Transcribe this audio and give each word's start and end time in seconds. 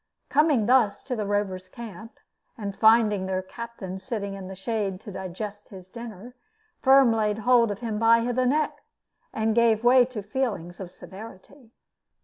Coming 0.29 0.65
thus 0.65 1.03
to 1.03 1.15
the 1.15 1.27
Rovers' 1.27 1.69
camp, 1.69 2.19
and 2.57 2.75
finding 2.75 3.27
their 3.27 3.43
captain 3.43 3.99
sitting 3.99 4.33
in 4.33 4.47
the 4.47 4.55
shade 4.55 4.99
to 5.01 5.11
digest 5.11 5.69
his 5.69 5.89
dinner, 5.89 6.33
Firm 6.79 7.13
laid 7.13 7.37
hold 7.37 7.69
of 7.69 7.81
him 7.81 7.99
by 7.99 8.23
the 8.31 8.47
neck, 8.47 8.79
and 9.31 9.53
gave 9.53 9.83
way 9.83 10.03
to 10.05 10.23
feelings 10.23 10.79
of 10.79 10.89
severity. 10.89 11.69